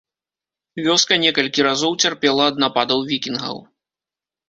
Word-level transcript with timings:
Вёска 0.87 1.13
некалькі 1.25 1.67
разоў 1.69 1.91
цярпела 2.07 2.51
ад 2.55 2.65
нападаў 2.67 3.07
вікінгаў. 3.15 3.65